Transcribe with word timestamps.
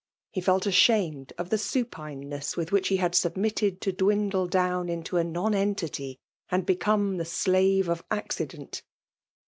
He 0.31 0.41
felt 0.41 0.65
ashamed 0.65 1.31
of 1.37 1.51
the 1.51 1.59
supineness 1.59 2.57
with 2.57 2.71
which 2.71 2.87
he 2.87 2.97
had 2.97 3.13
submitted 3.13 3.79
to 3.81 3.91
dwindle 3.91 4.47
down 4.47 4.89
into 4.89 5.17
a 5.17 5.23
nonentity^ 5.23 6.17
and 6.49 6.65
became 6.65 7.17
the 7.17 7.23
slave 7.23 7.87
of 7.87 8.03
accident. 8.09 8.81